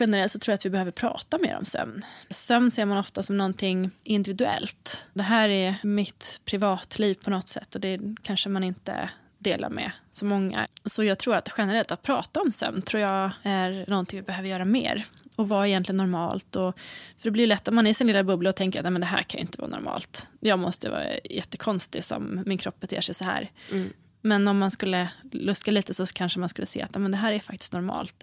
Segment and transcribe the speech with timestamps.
[0.00, 2.04] generellt så tror jag att vi behöver prata mer om sömn.
[2.30, 5.06] Sömn ser man ofta som någonting individuellt.
[5.14, 9.92] Det här är mitt privatliv på något sätt och det kanske man inte delar med
[10.12, 10.66] så många.
[10.84, 14.48] Så jag tror att generellt att prata om sömn tror jag är någonting vi behöver
[14.48, 15.04] göra mer.
[15.36, 16.56] Och vad är egentligen normalt?
[16.56, 16.78] Och,
[17.18, 19.06] för det blir lätt att man är i sin lilla bubbla och tänker att det
[19.06, 20.28] här kan inte vara normalt.
[20.40, 23.50] Jag måste vara jättekonstig som min kropp beter sig så här.
[23.70, 23.92] Mm.
[24.22, 27.32] Men om man skulle luska lite så kanske man skulle se att men det här
[27.32, 28.22] är faktiskt normalt.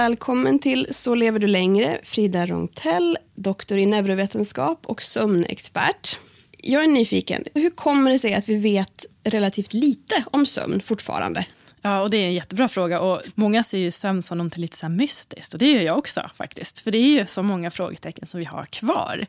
[0.00, 6.18] Välkommen till Så lever du längre, Frida Rongtell, doktor i neurovetenskap och sömnexpert.
[6.56, 11.46] Jag är nyfiken, hur kommer det sig att vi vet relativt lite om sömn fortfarande?
[11.82, 13.00] Ja, och det är en jättebra fråga.
[13.00, 15.52] Och många ser ju sömn som något lite så mystiskt.
[15.52, 16.80] Och det gör jag också faktiskt.
[16.80, 19.26] För det är ju så många frågetecken som vi har kvar.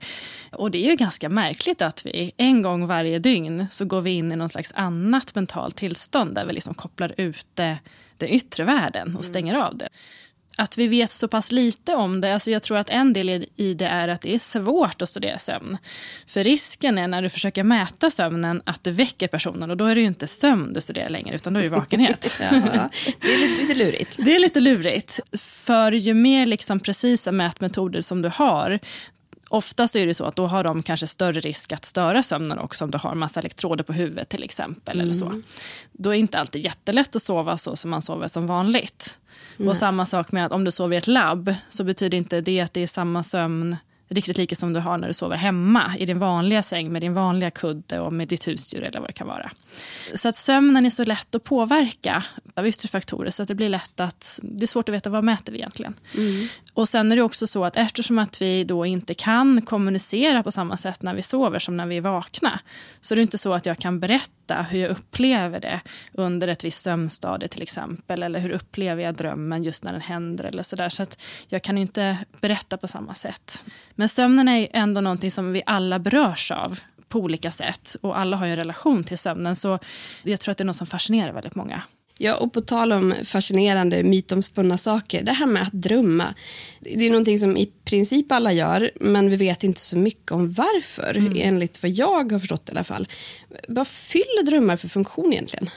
[0.51, 4.11] Och det är ju ganska märkligt att vi en gång varje dygn så går vi
[4.11, 7.77] in i någon slags annat mentalt tillstånd där vi liksom kopplar ut det,
[8.17, 9.89] den yttre världen och stänger av det
[10.61, 12.33] att vi vet så pass lite om det.
[12.33, 15.37] Alltså jag tror att en del i det är att det är svårt att studera
[15.37, 15.77] sömn.
[16.27, 19.95] För risken är när du försöker mäta sömnen att du väcker personen och då är
[19.95, 22.35] det ju inte sömn du studerar längre utan då är det vakenhet.
[22.41, 22.49] ja,
[23.21, 24.17] det är lite, lite, lurigt.
[24.25, 25.19] Det är lite lurigt.
[25.37, 28.79] För ju mer liksom precisa mätmetoder som du har
[29.51, 32.83] Oftast är det så att då har de kanske större risk att störa sömnen också
[32.83, 34.95] om du har massa elektroder på huvudet till exempel.
[34.95, 35.05] Mm.
[35.05, 35.25] eller så.
[35.25, 35.43] Mm.
[35.91, 39.17] Då är det inte alltid jättelätt att sova så som man sover som vanligt.
[39.57, 39.69] Mm.
[39.69, 42.59] Och samma sak med att om du sover i ett labb så betyder inte det
[42.59, 43.77] att det är samma sömn
[44.11, 47.13] riktigt lika som du har när du sover hemma i din vanliga säng med din
[47.13, 49.51] vanliga kudde och med ditt husdjur eller vad det kan vara.
[50.15, 52.23] Så att sömnen är så lätt att påverka
[52.55, 55.23] av yttre faktorer så att det blir lätt att det är svårt att veta vad
[55.23, 55.93] mäter vi egentligen.
[56.17, 56.47] Mm.
[56.73, 60.51] Och sen är det också så att eftersom att vi då inte kan kommunicera på
[60.51, 62.59] samma sätt när vi sover som när vi är vakna
[63.01, 65.81] så är det inte så att jag kan berätta hur jag upplever det
[66.13, 70.43] under ett visst sömnstadie till exempel eller hur upplever jag drömmen just när den händer
[70.43, 70.89] eller så där.
[70.89, 73.63] Så att jag kan inte berätta på samma sätt.
[74.01, 76.79] Men sömnen är ändå någonting som vi alla berörs av
[77.09, 79.79] på olika sätt och alla har en relation till sömnen så
[80.23, 81.81] jag tror att det är något som fascinerar väldigt många.
[82.17, 86.33] Ja, och på tal om fascinerande mytomspunna saker, det här med att drömma.
[86.79, 90.53] Det är någonting som i princip alla gör, men vi vet inte så mycket om
[90.53, 91.33] varför, mm.
[91.35, 93.07] enligt vad jag har förstått i alla fall.
[93.67, 95.69] Vad fyller drömmar för funktion egentligen?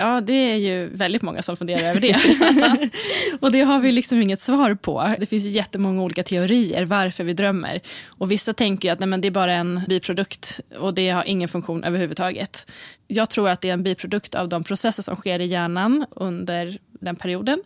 [0.00, 2.90] Ja, det är ju väldigt många som funderar över det.
[3.40, 5.14] och det har vi liksom inget svar på.
[5.18, 7.80] Det finns jättemånga olika teorier varför vi drömmer.
[8.06, 11.48] Och vissa tänker att nej, men det är bara en biprodukt och det har ingen
[11.48, 12.70] funktion överhuvudtaget.
[13.06, 16.78] Jag tror att det är en biprodukt av de processer som sker i hjärnan under
[17.00, 17.62] den perioden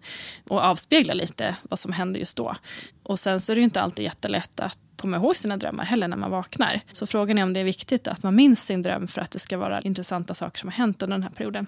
[0.48, 2.56] och avspeglar lite vad som händer just då.
[3.02, 6.08] Och sen så är det ju inte alltid jättelätt att komma ihåg sina drömmar heller
[6.08, 6.80] när man vaknar.
[6.92, 9.38] Så frågan är om det är viktigt att man minns sin dröm för att det
[9.38, 11.66] ska vara intressanta saker som har hänt under den här perioden.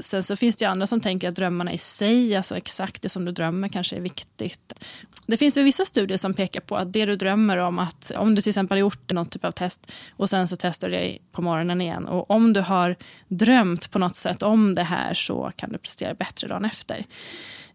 [0.00, 3.08] Sen så finns det ju andra som tänker att drömmarna i sig, alltså exakt det
[3.08, 4.84] som du drömmer kanske är viktigt.
[5.26, 8.34] Det finns ju vissa studier som pekar på att det du drömmer om, att om
[8.34, 11.18] du till exempel har gjort någon typ av test och sen så testar du det
[11.32, 12.96] på morgonen igen och om du har
[13.28, 17.04] drömt på något sätt om det här så kan du prestera bättre dagen efter.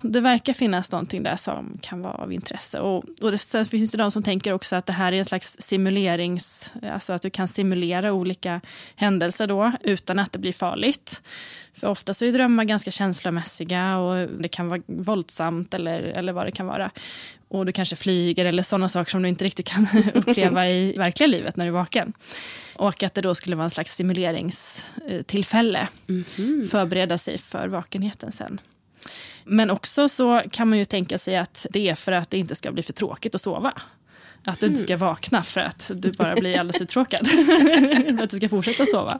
[0.02, 2.80] Det verkar finnas någonting där som kan vara av intresse.
[2.80, 5.26] Och, och det, sen finns det de som tänker också att det här är en
[5.26, 6.72] slags simulerings...
[6.92, 8.62] Alltså att du kan simulera olika
[8.96, 11.22] händelser då utan att det blir farligt.
[11.74, 16.46] För ofta så är drömmar ganska känslomässiga och det kan vara våldsamt eller, eller vad
[16.46, 16.92] det kan vara.
[17.48, 21.28] Och du kanske flyger eller sådana saker som du inte riktigt kan uppleva i verkliga
[21.28, 22.14] livet när du är vaken.
[22.76, 25.88] Och att det då skulle vara en slags simuleringstillfälle.
[26.10, 26.68] Mm -hmm.
[26.68, 28.60] Förbereda sig för vakenheten sen.
[29.46, 32.56] Men också så kan man ju tänka sig att det är för att det inte
[32.56, 33.74] ska bli för tråkigt att sova.
[34.46, 37.22] Att du inte ska vakna för att du bara blir alldeles uttråkad.
[38.22, 39.20] att du ska fortsätta sova.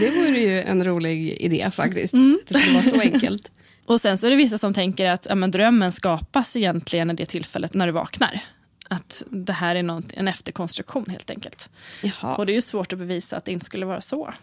[0.00, 2.14] Det vore ju en rolig idé faktiskt.
[2.14, 2.40] Mm.
[2.46, 3.52] Det skulle vara så enkelt.
[3.86, 7.14] Och sen så är det vissa som tänker att ja, men drömmen skapas egentligen i
[7.14, 8.40] det tillfället när du vaknar.
[8.88, 11.70] Att det här är något, en efterkonstruktion helt enkelt.
[12.02, 12.36] Jaha.
[12.36, 14.34] Och det är ju svårt att bevisa att det inte skulle vara så.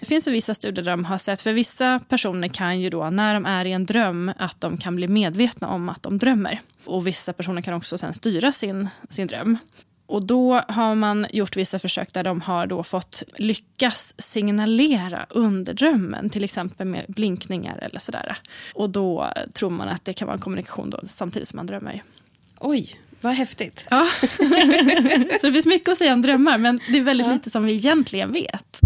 [0.00, 3.34] Det finns vissa studier där de har sett, för vissa personer kan ju då när
[3.34, 6.60] de är i en dröm att de kan bli medvetna om att de drömmer.
[6.84, 9.58] Och vissa personer kan också sen styra sin, sin dröm.
[10.06, 15.74] Och då har man gjort vissa försök där de har då fått lyckas signalera under
[15.74, 18.36] drömmen, till exempel med blinkningar eller sådär.
[18.74, 22.02] Och då tror man att det kan vara en kommunikation då, samtidigt som man drömmer.
[22.58, 23.86] Oj, vad häftigt.
[23.90, 24.08] Ja.
[25.40, 27.32] Så det finns mycket att säga om drömmar, men det är väldigt ja.
[27.32, 28.80] lite som vi egentligen vet.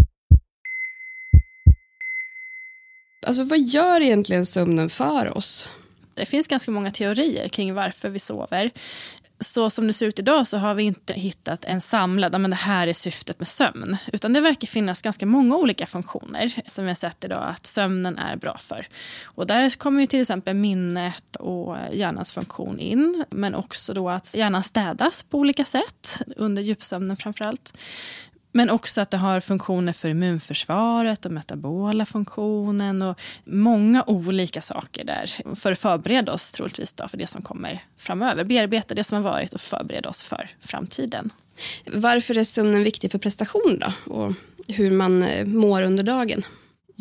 [3.27, 5.69] Alltså vad gör egentligen sömnen för oss?
[6.13, 8.71] Det finns ganska många teorier kring varför vi sover.
[9.39, 12.55] Så som det ser ut idag så har vi inte hittat en samlad, men det
[12.55, 13.97] här är syftet med sömn.
[14.13, 18.17] Utan det verkar finnas ganska många olika funktioner som vi har sett idag att sömnen
[18.17, 18.87] är bra för.
[19.23, 23.25] Och där kommer ju till exempel minnet och hjärnans funktion in.
[23.29, 27.77] Men också då att hjärnan städas på olika sätt, under djupsömnen framförallt.
[28.51, 35.03] Men också att det har funktioner för immunförsvaret och metabola funktionen och många olika saker
[35.03, 38.43] där för att förbereda oss troligtvis då för det som kommer framöver.
[38.43, 41.29] Bearbeta det som har varit och förbereda oss för framtiden.
[41.93, 44.33] Varför är sömnen viktig för prestation då och
[44.67, 46.43] hur man eh, mår under dagen?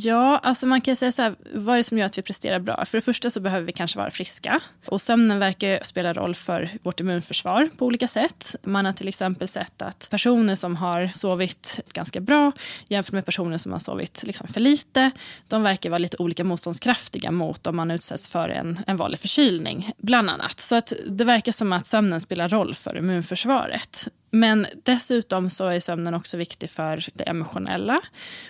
[0.03, 2.59] Ja, alltså man kan säga så här, vad är det som gör att vi presterar
[2.59, 2.85] bra?
[2.85, 4.61] För det första så behöver vi kanske vara friska.
[4.87, 8.57] Och sömnen verkar spela roll för vårt immunförsvar på olika sätt.
[8.63, 12.53] Man har till exempel sett att personer som har sovit ganska bra
[12.89, 15.11] jämfört med personer som har sovit liksom för lite,
[15.49, 19.93] de verkar vara lite olika motståndskraftiga mot om man utsätts för en, en vanlig förkylning,
[19.99, 20.61] bland annat.
[20.61, 24.09] Så att det verkar som att sömnen spelar roll för immunförsvaret.
[24.31, 28.01] Men dessutom så är sömnen också viktig för det emotionella.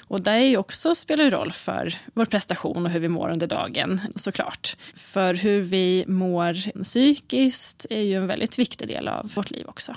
[0.09, 4.01] Och det är också spelar roll för vår prestation och hur vi mår under dagen
[4.17, 4.77] såklart.
[4.95, 9.97] För hur vi mår psykiskt är ju en väldigt viktig del av vårt liv också.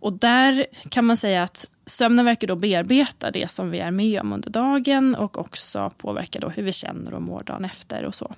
[0.00, 4.20] Och där kan man säga att sömnen verkar då bearbeta det som vi är med
[4.20, 8.04] om under dagen och också påverka då hur vi känner och mår dagen efter.
[8.04, 8.34] och så.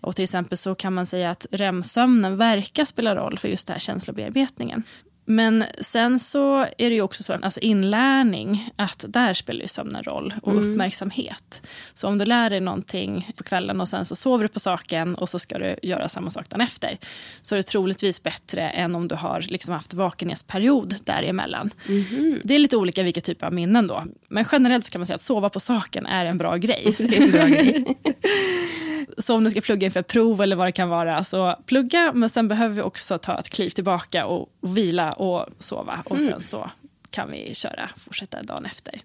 [0.00, 3.74] Och till exempel så kan man säga att REM-sömnen verkar spela roll för just den
[3.74, 4.82] här känslobearbetningen.
[5.24, 9.68] Men sen så är det ju också så att alltså inlärning, att där spelar ju
[9.68, 10.70] sömnen roll och mm.
[10.70, 11.62] uppmärksamhet.
[11.94, 15.14] Så om du lär dig någonting på kvällen och sen så sover du på saken
[15.14, 16.98] och så ska du göra samma sak dagen efter.
[17.42, 21.70] Så är det troligtvis bättre än om du har liksom haft vakenhetsperiod däremellan.
[21.88, 22.40] Mm.
[22.44, 24.04] Det är lite olika vilka typer av minnen då.
[24.28, 26.96] Men generellt kan man säga att sova på saken är en bra grej.
[27.14, 27.96] En bra grej.
[29.18, 32.12] så om du ska plugga inför prov eller vad det kan vara, så plugga.
[32.14, 36.02] Men sen behöver vi också ta ett kliv tillbaka och, vila och sova.
[36.04, 36.30] Och mm.
[36.30, 36.70] sen så
[37.10, 39.00] kan vi köra, fortsätta dagen efter.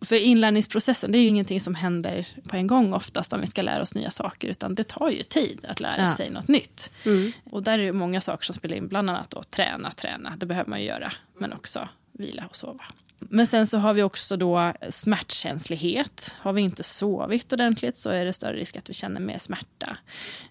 [0.00, 3.62] För inlärningsprocessen det är ju ingenting som händer på en gång oftast om vi ska
[3.62, 4.48] lära oss nya saker.
[4.48, 6.14] Utan det tar ju tid att lära ja.
[6.16, 6.92] sig något nytt.
[7.04, 7.32] Mm.
[7.50, 8.88] Och där är det många saker som spelar in.
[8.88, 10.36] Bland annat då, träna, träna.
[10.36, 11.12] Det behöver man ju göra.
[11.38, 12.84] Men också vila och sova.
[13.18, 16.34] Men sen så har vi också då smärtkänslighet.
[16.38, 19.96] Har vi inte sovit ordentligt så är det större risk att vi känner mer smärta.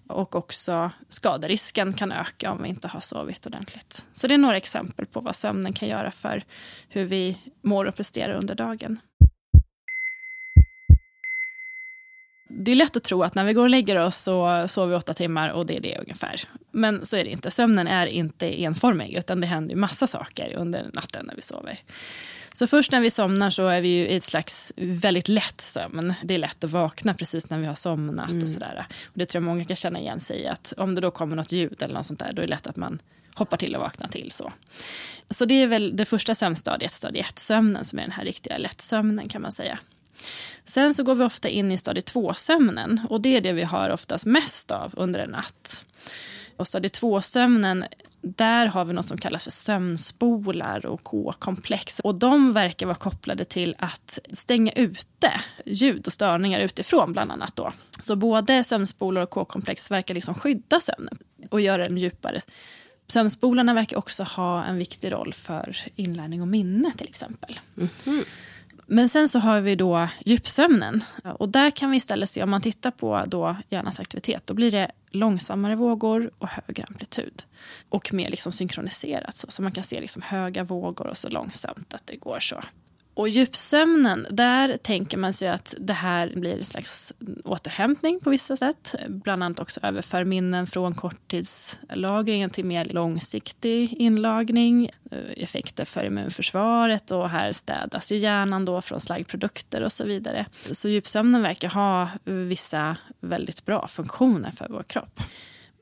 [0.06, 4.06] Och också skaderisken kan öka om vi inte har sovit ordentligt.
[4.12, 6.42] Så det är några exempel på vad sömnen kan göra för
[6.88, 9.00] hur vi mår och presterar under dagen.
[12.48, 14.96] Det är lätt att tro att när vi går och lägger oss så sover vi
[14.96, 16.40] åtta timmar och det är det ungefär.
[16.70, 17.50] Men så är det inte.
[17.50, 21.78] Sömnen är inte enformig utan det händer ju massa saker under natten när vi sover.
[22.56, 26.14] Så först när vi somnar så är vi ju i ett slags väldigt lätt sömn.
[26.22, 28.42] Det är lätt att vakna precis när vi har somnat mm.
[28.42, 28.86] och sådär.
[29.04, 31.36] Och det tror jag många kan känna igen sig i att om det då kommer
[31.36, 32.98] något ljud eller något sånt där då är det lätt att man
[33.34, 34.30] hoppar till och vaknar till.
[34.30, 34.52] Så,
[35.30, 39.28] så det är väl det första sömnstadiet, stadie 1-sömnen som är den här riktiga lättsömnen
[39.28, 39.78] kan man säga.
[40.64, 43.90] Sen så går vi ofta in i stadie 2-sömnen och det är det vi har
[43.90, 45.84] oftast mest av under en natt.
[46.56, 47.84] Och stadie 2-sömnen,
[48.20, 52.00] där har vi något som kallas för sömnspolar och K-komplex.
[52.00, 55.32] Och de verkar vara kopplade till att stänga ute
[55.64, 57.56] ljud och störningar utifrån bland annat.
[57.56, 57.72] Då.
[57.98, 61.18] Så både sömnspolar och K-komplex verkar liksom skydda sömnen
[61.50, 62.40] och göra den djupare.
[63.08, 67.60] Sömnspolarna verkar också ha en viktig roll för inlärning och minne till exempel.
[67.74, 68.24] Mhm.
[68.86, 71.04] Men sen så har vi då djupsömnen.
[71.24, 74.70] Och där kan vi istället se, om man tittar på då hjärnans aktivitet, då blir
[74.70, 77.42] det långsammare vågor och högre amplitud.
[77.88, 81.94] Och mer liksom synkroniserat, så, så man kan se liksom höga vågor och så långsamt
[81.94, 82.62] att det går så.
[83.16, 87.12] Och djupsömnen, där tänker man sig att det här blir en slags
[87.44, 88.94] återhämtning på vissa sätt.
[89.08, 94.90] Bland annat också överför minnen från korttidslagringen till mer långsiktig inlagring.
[95.10, 100.46] Eh, effekter för immunförsvaret och här städas ju hjärnan då från slaggprodukter och så vidare.
[100.72, 105.20] Så djupsömnen verkar ha vissa väldigt bra funktioner för vår kropp.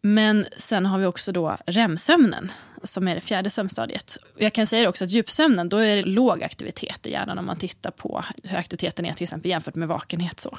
[0.06, 4.16] Men sen har vi också då REM-sömnen som är det fjärde sömnstadiet.
[4.38, 7.56] Jag kan säga också att djupsömnen, då är det låg aktivitet i hjärnan om man
[7.56, 10.40] tittar på hur aktiviteten är till exempel jämfört med vakenhet.
[10.40, 10.58] Så.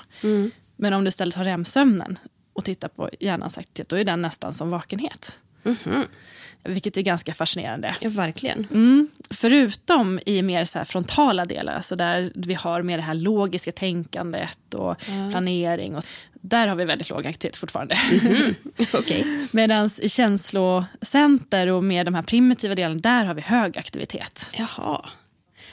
[0.75, 2.19] Men om du istället har REM-sömnen
[2.53, 5.39] och tittar på hjärnans aktivitet, då är den nästan som vakenhet.
[6.63, 7.95] Vilket är ganska fascinerande.
[7.99, 8.67] Ja, verkligen.
[8.71, 9.09] Mm.
[9.29, 14.73] Förutom i mer så frontala delar, alltså där vi har mer det här logiska tänkandet
[14.73, 14.97] och
[15.31, 15.95] planering.
[15.95, 16.03] Och,
[16.49, 17.97] där har vi väldigt låg aktivitet fortfarande.
[18.93, 19.47] Okej.
[19.51, 24.51] Medan i känslocenter och med de här primitiva delarna, där har vi hög aktivitet.
[24.53, 25.05] Jaha.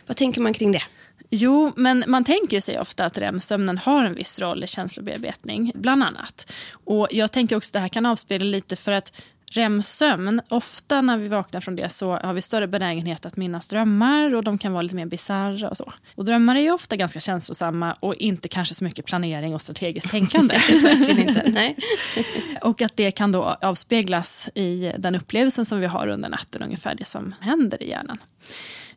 [0.06, 0.82] Vad tänker man kring det?
[1.30, 6.02] Jo, men man tänker sig ofta att REM-sömnen har en viss roll i känslobearbetning, bland
[6.02, 6.52] annat.
[6.84, 9.22] Och jag tänker också att det här kan avspegla lite för att
[9.54, 14.34] REM-sömn, ofta när vi vaknar från det så har vi större benägenhet att minnas drömmar
[14.34, 15.92] och de kan vara lite mer bisarra och så.
[16.14, 20.10] Och drömmar är ju ofta ganska känslosamma och inte kanske så mycket planering och strategiskt
[20.10, 20.54] tänkande.
[20.82, 21.44] Verkligen inte.
[21.46, 21.76] Nej.
[22.62, 26.94] Och att det kan då avspeglas i den upplevelsen som vi har under natten, ungefär
[26.94, 28.18] det som händer i hjärnan.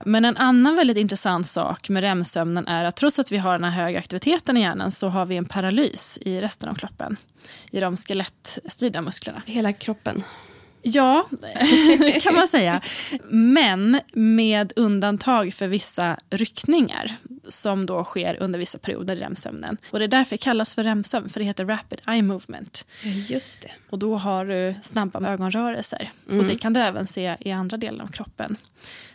[0.06, 3.64] Men en annan väldigt intressant sak med REM-sömnen är att trots att vi har den
[3.64, 7.18] här höga aktiviteten i hjärnan så har vi en paralys i resten av kroppen.
[7.72, 9.42] I de skelettstyrda musklerna.
[9.46, 10.24] Hela kroppen.
[10.88, 11.28] Ja,
[12.22, 12.82] kan man säga.
[13.30, 17.16] Men med undantag för vissa ryckningar
[17.50, 19.78] som då sker under vissa perioder i REM-sömnen.
[19.92, 22.86] Och det är därför det kallas för REM-sömn, för det heter Rapid Eye Movement.
[23.04, 23.72] Just det.
[23.90, 26.10] Och då har du snabba ögonrörelser.
[26.30, 28.58] Och det kan du även se i andra delar av kroppen.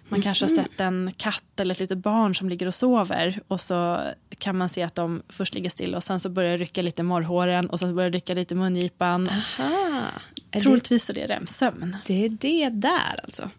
[0.08, 3.60] Man kanske har sett en katt eller ett litet barn som ligger och sover och
[3.60, 4.00] så
[4.38, 7.02] kan man se att de först ligger still och sen så börjar det rycka lite
[7.02, 9.28] i morrhåren och sen börjar det rycka lite i mungipan.
[9.28, 10.02] Aha.
[10.50, 11.96] Är det, Troligtvis är det REM-sömn.
[12.06, 13.50] det är det där alltså.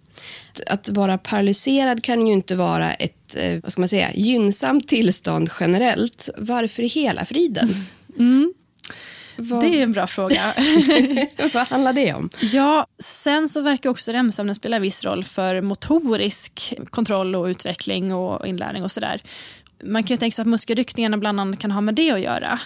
[0.68, 5.50] Att vara paralyserad kan ju inte vara ett eh, vad ska man säga, gynnsamt tillstånd
[5.60, 6.30] generellt.
[6.38, 7.70] Varför i hela friden?
[9.36, 10.42] Vad, Det är en bra fråga.
[11.54, 12.30] vad handlar det om?
[12.42, 18.48] Ja, sen så verkar också REM-sömnen spela viss roll för motorisk kontroll och utveckling och
[18.48, 19.22] inlärning och sådär.
[19.84, 22.60] Man kan ju tänka sig att muskelryckningarna bland annat kan ha med det att göra.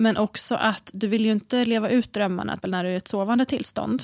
[0.00, 3.08] Men också att du vill ju inte leva ut drömmarna när du är i ett
[3.08, 4.02] sovande tillstånd.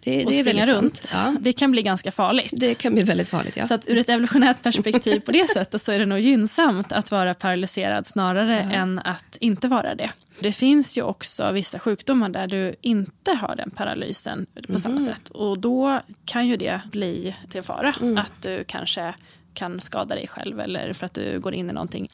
[0.00, 1.10] Det, och det är springa runt.
[1.14, 2.52] Ja, Det kan bli ganska farligt.
[2.56, 3.56] det kan bli väldigt farligt.
[3.56, 3.66] Ja.
[3.68, 7.10] Så att ur ett evolutionärt perspektiv på det sättet så är det nog gynnsamt att
[7.10, 10.10] vara paralyserad snarare än att inte vara det.
[10.40, 15.28] Det finns ju också vissa sjukdomar där du inte har den paralysen på samma sätt.
[15.28, 17.94] Och då kan ju det bli till fara.
[18.16, 19.14] Att du kanske
[19.54, 22.08] kan skada dig själv eller för att du går in i någonting.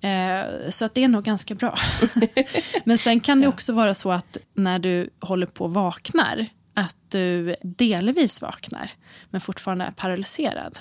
[0.00, 1.78] Eh, så att det är nog ganska bra.
[2.84, 6.96] Men sen kan det också vara så att när du håller på och vaknar att
[7.08, 8.90] du delvis vaknar
[9.30, 10.78] men fortfarande är paralyserad.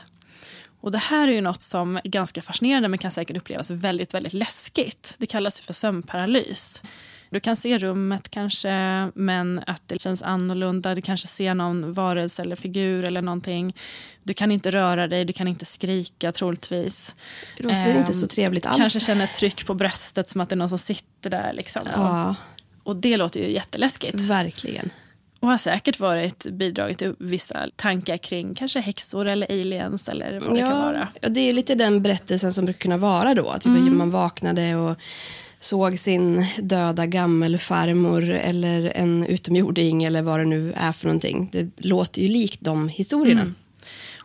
[0.82, 4.14] Och det här är ju något som är ganska fascinerande men kan säkert upplevas väldigt,
[4.14, 5.16] väldigt läskigt.
[5.18, 6.84] Det kallas för sömnparalys.
[7.30, 8.72] Du kan se rummet kanske,
[9.16, 10.96] men att det känns annorlunda.
[10.96, 13.76] Du kanske ser någon varelse eller figur eller någonting.
[14.24, 17.16] Du kan inte röra dig, du kan inte skrika troligtvis.
[17.58, 18.78] Det låter Ehm, inte så trevligt alls.
[18.78, 21.54] Kanske känner ett tryck på bröstet som att det är någon som sitter där.
[21.54, 21.82] Liksom.
[21.96, 22.36] Ja,
[22.84, 24.16] Och det låter ju jätteläskigt.
[24.20, 24.90] verkligen.
[25.40, 30.54] Och har säkert varit bidragit till vissa tankar kring kanske häxor eller aliens eller vad
[30.56, 31.08] det kan vara.
[31.22, 33.54] Ja, det är lite den berättelsen som brukar kunna vara då.
[33.54, 33.98] Typ Mm.
[33.98, 34.98] Man vaknade och
[35.60, 41.50] såg sin döda gammelfarmor eller en utomjording eller vad det nu är för någonting.
[41.52, 43.42] Det låter ju likt de historierna.
[43.42, 43.56] Mm.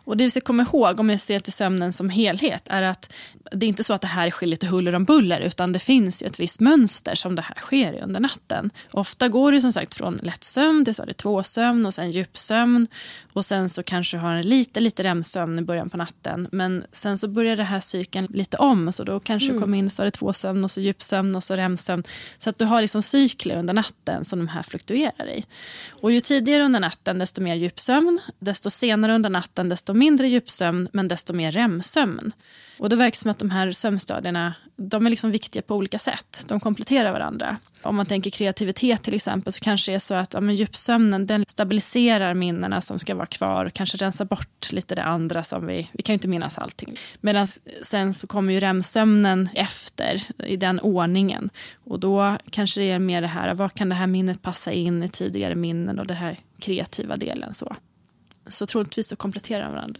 [0.05, 3.13] Och det vi ska komma ihåg om jag ser till sömnen som helhet är att
[3.51, 6.23] det är inte så att det här sker lite huller om buller utan det finns
[6.23, 8.71] ju ett visst mönster som det här sker i under natten.
[8.91, 12.87] Ofta går det som sagt från lätt sömn till tvåsömn och sen djupsömn
[13.33, 16.83] och sen så kanske du har en lite, lite REM-sömn i början på natten men
[16.91, 20.11] sen så börjar det här cykeln lite om så då kanske du kommer in det
[20.11, 22.03] tvåsömn och så djupsömn och så REM-sömn.
[22.37, 25.45] Så att du har liksom cykler under natten som de här fluktuerar i.
[25.91, 30.27] Och ju tidigare under natten desto mer djupsömn, desto senare under natten desto desto mindre
[30.27, 32.33] djupsömn men desto mer REM-sömn.
[32.79, 36.45] Och det verkar som att de här sömnstadierna de är liksom viktiga på olika sätt.
[36.47, 37.57] De kompletterar varandra.
[37.83, 41.27] Om man tänker kreativitet till exempel så kanske det är så att ja, men djupsömnen
[41.27, 45.67] den stabiliserar minnena som ska vara kvar och kanske rensar bort lite det andra som
[45.67, 46.95] vi, vi kan ju inte minnas allting.
[47.21, 47.47] Medan
[47.81, 51.49] sen så kommer ju REM-sömnen efter i den ordningen
[51.85, 55.03] och då kanske det är mer det här, vad kan det här minnet passa in
[55.03, 57.75] i tidigare minnen och den här kreativa delen så.
[58.47, 59.99] Så troligtvis så kompletterar varandra.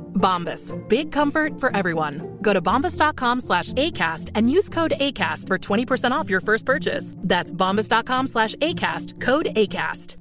[0.21, 0.71] Bombas.
[0.87, 2.37] Big comfort for everyone.
[2.41, 7.15] Go to bombas.com slash ACAST and use code ACAST for 20% off your first purchase.
[7.17, 9.19] That's bombas.com slash ACAST.
[9.19, 10.17] Code ACAST.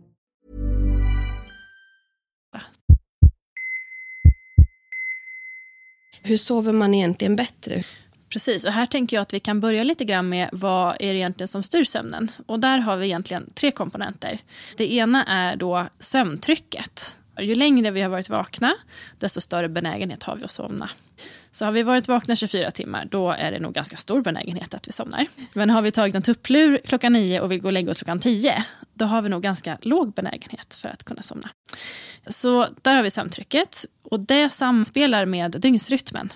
[6.22, 7.82] Hur sover man egentligen bättre?
[8.28, 11.18] Precis, och här tänker jag att vi kan börja lite grann med vad är det
[11.18, 12.30] egentligen som styr sömnen.
[12.46, 14.38] Och där har vi egentligen tre komponenter.
[14.76, 17.19] Det ena är då sömntrycket.
[17.40, 18.74] Ju längre vi har varit vakna,
[19.18, 20.90] desto större benägenhet har vi att somna.
[21.52, 24.88] Så har vi varit vakna 24 timmar, då är det nog ganska stor benägenhet att
[24.88, 25.26] vi somnar.
[25.52, 28.20] Men har vi tagit en tupplur klockan 9 och vill gå och lägga oss klockan
[28.20, 31.48] 10, då har vi nog ganska låg benägenhet för att kunna somna.
[32.26, 36.32] Så där har vi sömntrycket och det samspelar med dygnsrytmen.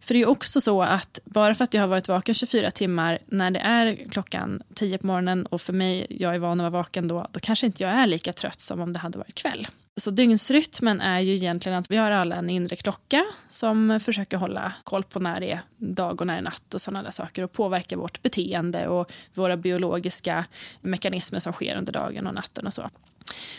[0.00, 3.18] För det är också så att bara för att jag har varit vaken 24 timmar
[3.26, 6.82] när det är klockan 10 på morgonen och för mig, jag är van att vara
[6.82, 9.66] vaken då, då kanske inte jag är lika trött som om det hade varit kväll.
[9.96, 14.72] Så dygnsrytmen är ju egentligen att vi har alla en inre klocka som försöker hålla
[14.84, 17.42] koll på när det är dag och när det är natt och sådana där saker
[17.42, 20.44] och påverka vårt beteende och våra biologiska
[20.80, 22.90] mekanismer som sker under dagen och natten och så.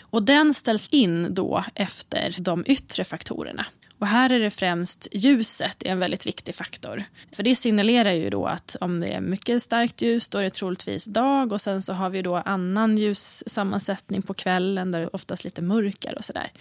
[0.01, 3.65] Och den ställs in då efter de yttre faktorerna.
[4.03, 7.03] Och här är det främst ljuset är en väldigt viktig faktor.
[7.31, 10.49] För det signalerar ju då att om det är mycket starkt ljus då är det
[10.49, 15.15] troligtvis dag och sen så har vi då annan ljussammansättning på kvällen där det är
[15.15, 16.51] oftast lite mörkare och sådär.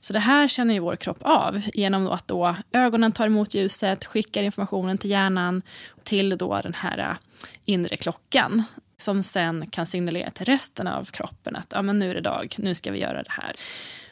[0.00, 4.04] Så det här känner ju vår kropp av genom att då ögonen tar emot ljuset,
[4.04, 5.62] skickar informationen till hjärnan
[6.02, 7.16] till då den här äh,
[7.64, 8.64] inre klockan
[8.98, 12.54] som sen kan signalera till resten av kroppen att ja, men nu är det dag,
[12.58, 13.52] nu ska vi göra det här.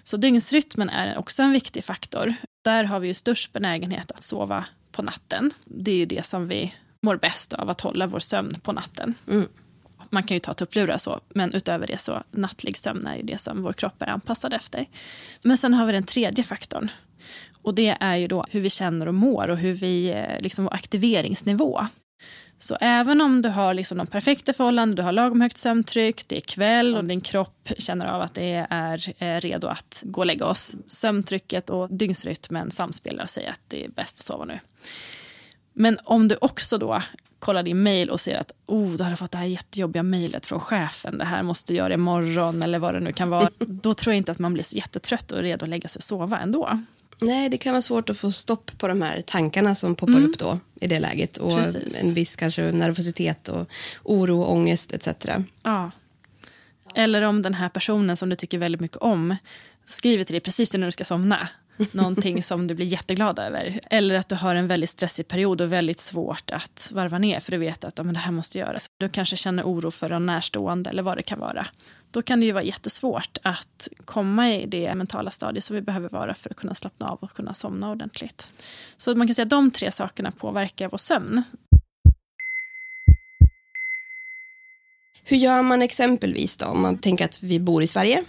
[0.02, 2.34] Så dygnsrytmen är också en viktig faktor.
[2.68, 5.50] Där har vi ju störst benägenhet att sova på natten.
[5.64, 9.14] Det är ju det som vi mår bäst av, att hålla vår sömn på natten.
[9.28, 9.48] Mm.
[10.10, 13.38] man kan ju ta tupplurar så, men utöver det så nattlig sömn är ju det
[13.38, 14.86] som vår kropp är anpassad efter.
[15.44, 16.90] Men sen har vi den tredje faktorn.
[17.62, 20.64] Och det är ju då hur vi känner och mår och hur vi, eh, liksom
[20.64, 21.86] vår aktiveringsnivå.
[22.58, 26.36] Så även om du har liksom de perfekta förhållanden, du har lagom högt sömntryck, det
[26.36, 30.26] är kväll och din kropp känner av att det är eh, redo att gå och
[30.26, 30.76] lägga oss.
[30.88, 34.58] Sömntrycket och dygnsrytmen samspelar och säger att det är bäst att sova nu.
[35.72, 37.02] Men om du också då
[37.38, 40.60] kollar din mail och ser att oh, du har fått det här jättejobbiga mejlet från
[40.60, 43.50] chefen, det här måste göra imorgon eller vad det nu kan vara.
[43.58, 46.04] Då tror jag inte att man blir så jättetrött och redo att lägga sig och
[46.04, 46.80] sova ändå.
[47.20, 50.30] Nej, det kan vara svårt att få stopp på de här tankarna som poppar Mm.
[50.30, 51.36] upp då i det läget.
[51.38, 52.02] Och Precis.
[52.02, 53.68] en viss kanske nervositet och
[54.04, 55.08] oro och ångest etc.
[55.62, 55.90] Ja.
[56.94, 59.36] Eller om den här personen som du tycker väldigt mycket om
[59.84, 61.48] skriver till dig precis när du ska somna.
[61.92, 63.80] Någonting som du blir jätteglad över.
[63.90, 67.52] Eller att du har en väldigt stressig period och väldigt svårt att varva ner för
[67.52, 68.86] du vet att ja, men det här måste göras.
[68.98, 71.66] Du kanske känner oro för en närstående eller vad det kan vara.
[72.10, 76.08] Då kan det ju vara jättesvårt att komma i det mentala stadiet som vi behöver
[76.08, 78.50] vara för att kunna slappna av och kunna somna ordentligt.
[78.96, 81.42] Så man kan säga att de tre sakerna påverkar vår sömn.
[85.30, 88.22] Hur gör man exempelvis då om man tänker att vi bor i Sverige?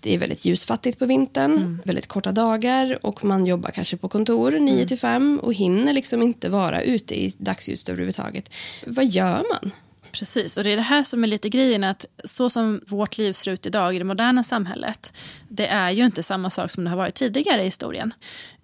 [0.00, 4.52] Det är väldigt ljusfattigt på vintern, väldigt korta dagar och man jobbar kanske på kontor
[4.52, 8.50] 9 till 5 och hinner liksom inte vara ute i dagsljus överhuvudtaget.
[8.86, 9.72] Vad gör man?
[10.12, 13.32] Precis, och det är det här som är lite grejen att så som vårt liv
[13.32, 15.16] ser ut idag i det moderna samhället,
[15.48, 18.14] det är ju inte samma sak som det har varit tidigare i historien.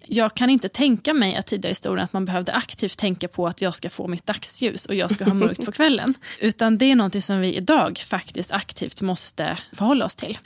[0.05, 3.47] Jag kan inte tänka mig att tidigare i historien att man behövde aktivt tänka på
[3.47, 6.13] att jag ska få mitt dagsljus och jag ska ha mörkt på kvällen.
[6.39, 10.37] Utan det är någonting som vi idag faktiskt aktivt måste förhålla oss till.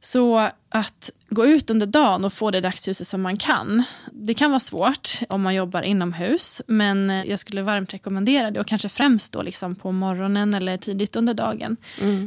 [0.00, 4.50] Så att gå ut under dagen och få det dagsljuset som man kan, det kan
[4.50, 6.62] vara svårt om man jobbar inomhus.
[6.66, 11.16] Men jag skulle varmt rekommendera det och kanske främst då liksom på morgonen eller tidigt
[11.16, 11.76] under dagen.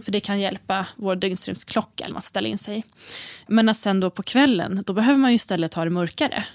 [0.05, 2.83] För det kan hjälpa vår dygnsrymdsklocka att ställa in sig.
[3.47, 6.45] Men att sen då på kvällen, då behöver man ju istället ha det mörkare.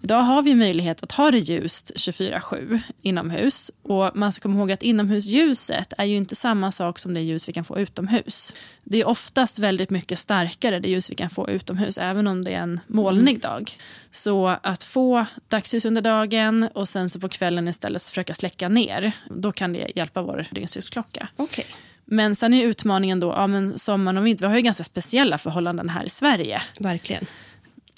[0.00, 3.70] Idag har vi möjlighet att ha det ljust 24-7 inomhus.
[3.82, 7.48] Och man ska komma ihåg att inomhusljuset är ju inte samma sak som det ljus
[7.48, 8.54] vi kan få utomhus.
[8.84, 12.50] Det är oftast väldigt mycket starkare det ljus vi kan få utomhus, även om det
[12.50, 13.72] är en molnig dag.
[14.10, 19.12] Så att få dagsljus under dagen och sen så på kvällen istället försöka släcka ner,
[19.30, 21.28] då kan det hjälpa vår dygnsljusklocka.
[21.36, 21.66] Okej.
[22.04, 25.38] Men sen är utmaningen då, ja men sommaren och vinter, vi har ju ganska speciella
[25.38, 26.62] förhållanden här i Sverige.
[26.78, 27.26] Verkligen.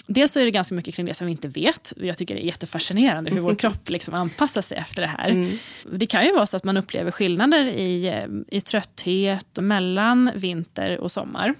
[0.07, 1.93] Dels så är det ganska mycket kring det som vi inte vet.
[1.97, 5.51] Jag tycker det är jättefascinerande hur vår kropp liksom anpassar sig efter det här.
[5.91, 10.99] Det kan ju vara så att man upplever skillnader i, eh, i trötthet mellan vinter
[10.99, 11.53] och sommar.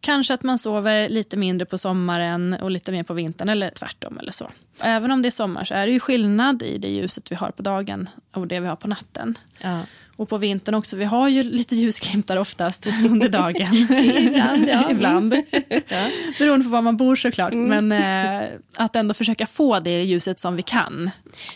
[0.00, 4.18] Kanske att man sover lite mindre på sommaren och lite mer på vintern eller tvärtom.
[4.18, 4.50] eller så.
[4.82, 7.50] Även om det är sommar så är det ju skillnad i det ljuset vi har
[7.50, 9.34] på dagen och det vi har på natten.
[9.62, 9.80] Ja.
[10.20, 13.74] Och på vintern också, vi har ju lite ljusglimtar oftast under dagen.
[13.74, 14.90] Ibland, ja.
[14.90, 15.30] Ibland.
[16.38, 17.54] Beroende på var man bor såklart.
[17.54, 21.10] Men eh, att ändå försöka få det ljuset som vi kan.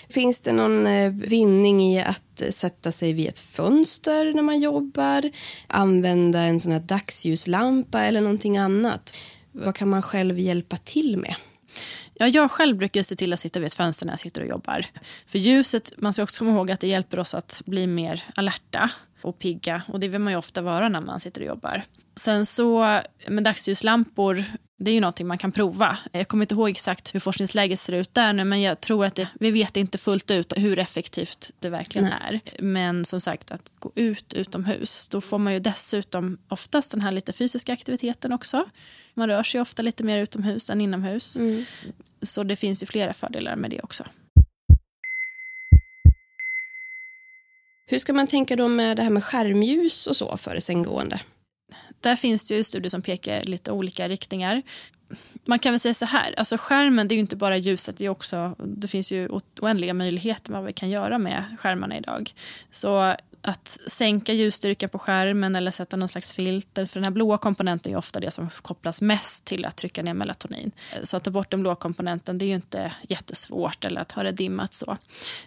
[0.09, 4.61] Finns det någon eh, vinning i att eh, sätta sig vid ett fönster när man
[4.61, 5.31] jobbar?
[5.67, 9.15] Använda en sån här dagsljuslampa eller någonting annat?
[9.53, 11.35] Vad kan man själv hjälpa till med?
[12.15, 14.49] Ja, jag själv brukar se till att sitta vid ett fönster när jag sitter och
[14.49, 14.87] jobbar.
[15.27, 18.91] För ljuset, man ska också komma ihåg att det hjälper oss att bli mer alerta
[19.23, 19.83] och pigga.
[19.89, 21.83] Och det vill man ju ofta vara när man sitter och jobbar.
[22.17, 24.45] Sen så med dagsljuslampor,
[24.79, 25.99] det är ju någonting man kan prova.
[26.13, 29.15] Jag kommer inte ihåg exakt hur forskningsläget ser ut där nu, men jag tror att
[29.15, 32.41] det, vi vet inte fullt ut hur effektivt det verkligen är.
[32.59, 37.13] Men som sagt, att gå ut utomhus, då får man ju dessutom oftast den här
[37.13, 38.65] lite fysiska aktiviteten också.
[39.15, 41.39] Man rör sig ofta lite mer utomhus än inomhus.
[42.23, 44.05] Så det finns ju flera fördelar med det också.
[47.87, 51.21] Hur ska man tänka då med det här med skärmljus och så för sänggående?
[52.05, 54.63] Där finns det ju studier som pekar i lite olika riktningar.
[55.45, 58.05] Man kan väl säga så här, alltså skärmen det är ju inte bara ljuset, det,
[58.05, 59.29] är också, det finns ju
[59.61, 62.33] oändliga möjligheter vad vi kan göra med skärmarna idag.
[62.71, 67.39] Så att sänka ljusstyrkan på skärmen eller sätta någon slags filter, för den här blåa
[67.39, 70.73] komponenten är ofta det som kopplas mest till att trycka ner melatonin.
[71.03, 74.23] Så att ta bort den blåa komponenten det är ju inte jättesvårt eller att ha
[74.23, 74.97] det dimmat så.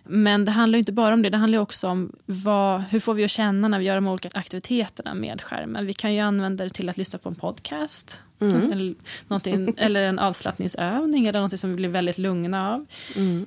[0.04, 3.14] Men det handlar ju inte bara om det, det handlar också om vad, hur får
[3.14, 5.86] vi att känna när vi gör de olika aktiviteterna med skärmen.
[5.86, 8.96] Vi kan ju använda det till att lyssna på en podcast eller,
[9.28, 12.86] någonting, eller en avslappningsövning eller något som vi blir väldigt lugna av.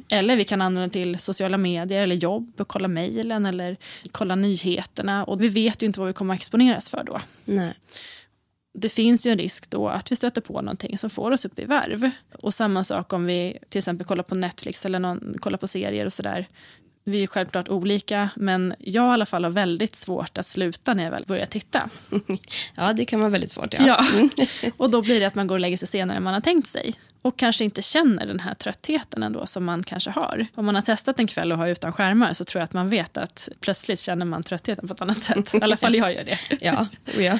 [0.08, 3.76] Eller vi kan använda till sociala medier eller jobb, och kolla mejlen eller
[4.10, 5.24] kolla nyheterna.
[5.24, 7.20] Och vi vet ju inte vad vi kommer att exponeras för då.
[7.44, 7.74] Nej.
[8.74, 11.58] Det finns ju en risk då att vi stöter på någonting som får oss upp
[11.58, 12.10] i varv.
[12.32, 16.06] Och samma sak om vi till exempel kollar på Netflix eller någon, kollar på serier
[16.06, 16.46] och sådär.
[17.10, 21.04] Vi är självklart olika, men jag i alla fall har väldigt svårt att sluta när
[21.04, 21.90] jag väl börjar titta.
[22.76, 23.74] Ja, det kan vara väldigt svårt.
[23.74, 23.80] Ja.
[23.86, 24.04] Ja.
[24.76, 26.66] Och då blir det att man går och lägger sig senare än man har tänkt
[26.68, 26.94] sig.
[27.22, 30.46] Och kanske inte känner den här tröttheten ändå som man kanske har.
[30.54, 32.88] Om man har testat en kväll och har utan skärmar så tror jag att man
[32.88, 35.54] vet att plötsligt känner man tröttheten på ett annat sätt.
[35.54, 36.38] I alla fall jag gör det.
[36.60, 36.86] Ja,
[37.18, 37.38] ja.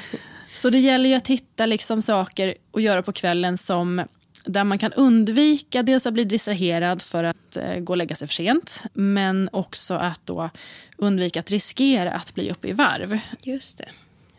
[0.53, 4.01] Så det gäller ju att hitta liksom saker att göra på kvällen som
[4.45, 8.27] där man kan undvika dels att bli distraherad för att eh, gå och lägga sig
[8.27, 10.49] för sent men också att då
[10.97, 13.19] undvika att riskera att bli uppe i varv.
[13.41, 13.89] Just det.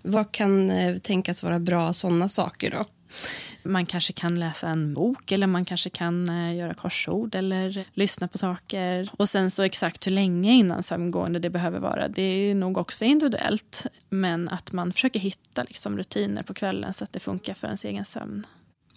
[0.03, 2.85] Vad kan eh, tänkas vara bra sådana saker då?
[3.62, 8.29] Man kanske kan läsa en bok eller man kanske kan eh, göra korsord eller lyssna
[8.29, 9.11] på saker.
[9.12, 13.05] Och sen så exakt hur länge innan sömngående det behöver vara, det är nog också
[13.05, 13.87] individuellt.
[14.09, 17.85] Men att man försöker hitta liksom rutiner på kvällen så att det funkar för ens
[17.85, 18.47] egen sömn.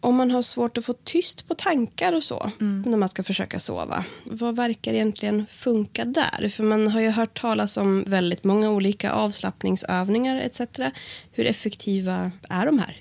[0.05, 2.51] Om man har svårt att få tyst på tankar och så
[2.85, 6.49] när man ska försöka sova, vad verkar egentligen funka där?
[6.49, 10.61] För man har ju hört talas om väldigt många olika avslappningsövningar etc.
[11.31, 12.95] Hur effektiva är de här?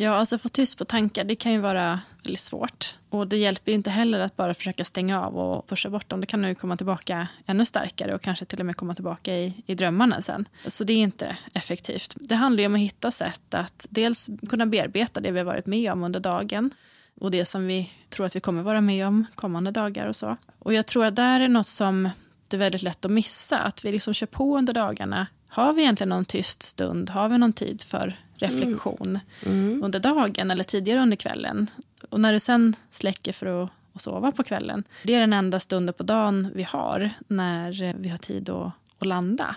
[0.00, 2.94] Ja, alltså få tyst på tankar, det kan ju vara väldigt svårt.
[3.10, 6.20] Och det hjälper ju inte heller att bara försöka stänga av och pusha bort dem.
[6.20, 9.62] Det kan ju komma tillbaka ännu starkare och kanske till och med komma tillbaka i,
[9.66, 10.48] i drömmarna sen.
[10.66, 12.14] Så det är inte effektivt.
[12.16, 15.66] Det handlar ju om att hitta sätt att dels kunna bearbeta det vi har varit
[15.66, 16.70] med om under dagen
[17.20, 20.36] och det som vi tror att vi kommer vara med om kommande dagar och så.
[20.58, 22.10] Och jag tror att där är något som
[22.48, 23.58] det är väldigt lätt att missa.
[23.58, 25.26] Att vi liksom kör på under dagarna.
[25.48, 27.10] Har vi egentligen någon tyst stund?
[27.10, 29.18] Har vi någon tid för reflektion
[29.82, 31.70] under dagen eller tidigare under kvällen?
[32.10, 34.84] Och när du sen släcker för att, att sova på kvällen.
[35.04, 39.06] Det är den enda stunden på dagen vi har när vi har tid att, att
[39.06, 39.56] landa.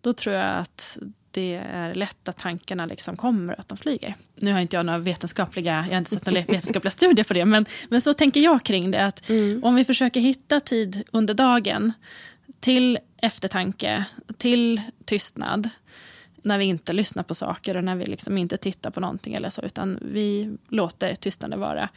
[0.00, 0.98] Då tror jag att
[1.30, 4.14] det är lätt att tankarna liksom kommer och att de flyger.
[4.36, 7.44] Nu har inte jag några vetenskapliga, jag har inte sett några vetenskapliga studier på det,
[7.44, 9.04] men, men så tänker jag kring det.
[9.04, 9.30] Att
[9.62, 11.92] Om vi försöker hitta tid under dagen
[12.60, 14.04] till eftertanke,
[14.36, 15.70] till tystnad,
[16.42, 19.50] när vi inte lyssnar på saker och när vi liksom inte tittar på någonting eller
[19.50, 21.88] så, utan vi låter tystnaden vara.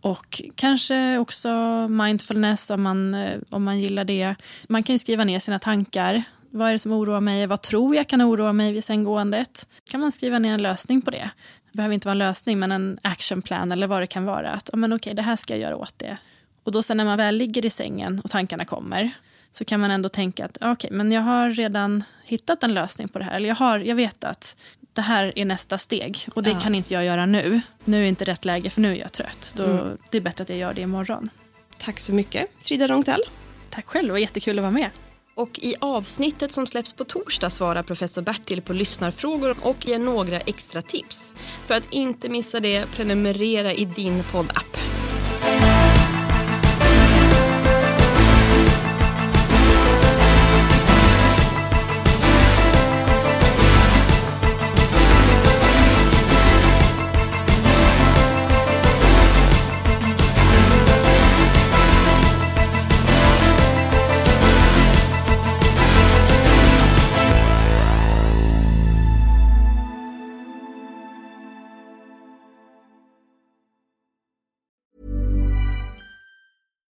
[0.00, 1.48] Och kanske också
[1.88, 4.34] mindfulness om man, eh, om man gillar det.
[4.68, 6.22] Man kan ju skriva ner sina tankar.
[6.50, 7.46] Vad är det som oroar mig?
[7.46, 9.66] Vad tror jag kan oroa mig vid sänggåendet?
[9.90, 11.30] Kan man skriva ner en lösning på det?
[11.72, 14.50] Det behöver inte vara en lösning, men en actionplan eller vad det kan vara.
[14.50, 16.16] Att, oh, men okej, det här ska jag göra åt det.
[16.62, 19.10] Och då sen när man väl ligger i sängen och tankarna kommer
[19.52, 23.18] så kan man ändå tänka att okej, men jag har redan hittat en lösning på
[23.18, 23.32] det här.
[23.36, 24.56] Eller jag, har, jag vet att
[24.92, 26.60] det här är nästa steg och det Ja.
[26.60, 27.60] kan inte jag göra nu.
[27.84, 29.52] Nu är inte rätt läge för nu är jag trött.
[29.56, 31.30] Då, Det är bättre att jag gör det imorgon.
[31.78, 33.22] Tack så mycket, Frida Rongtell.
[33.70, 34.90] Tack själv, det var jättekul att vara med.
[35.34, 40.40] Och i avsnittet som släpps på torsdag svarar professor Bertil på lyssnarfrågor och ger några
[40.40, 41.32] extra tips.
[41.66, 44.76] För att inte missa det, prenumerera i din poddapp.